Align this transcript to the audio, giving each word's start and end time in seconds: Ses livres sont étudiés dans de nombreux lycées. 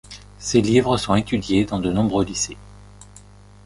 Ses 0.39 0.61
livres 0.61 0.97
sont 0.97 1.13
étudiés 1.13 1.65
dans 1.65 1.77
de 1.77 1.91
nombreux 1.91 2.25
lycées. 2.25 2.57